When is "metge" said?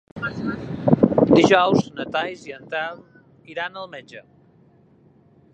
3.97-4.27